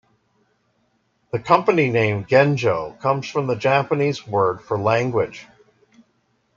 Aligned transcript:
The 1.31 1.37
company 1.37 1.91
name, 1.91 2.25
"Gengo," 2.25 2.99
comes 2.99 3.29
from 3.29 3.45
the 3.45 3.55
Japanese 3.55 4.25
word 4.25 4.59
for 4.63 4.75
"language. 4.75 5.45